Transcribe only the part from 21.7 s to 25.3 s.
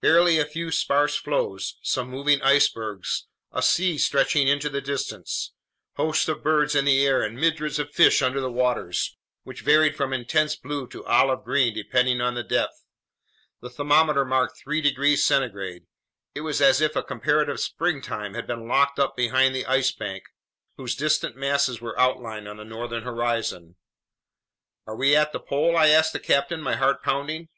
were outlined on the northern horizon. "Are we